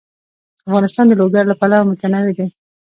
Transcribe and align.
افغانستان 0.67 1.05
د 1.07 1.13
لوگر 1.21 1.43
له 1.47 1.55
پلوه 1.59 1.87
متنوع 1.89 2.33
دی. 2.37 2.47